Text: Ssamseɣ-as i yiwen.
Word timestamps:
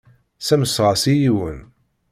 Ssamseɣ-as 0.39 1.03
i 1.13 1.15
yiwen. 1.21 1.59